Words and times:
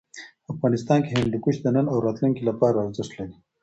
افغانستان 0.53 0.99
کې 1.05 1.11
هندوکش 1.19 1.55
د 1.61 1.65
نن 1.75 1.85
او 1.93 1.97
راتلونکي 2.05 2.41
لپاره 2.49 2.77
ارزښت 2.85 3.11
لري. 3.19 3.35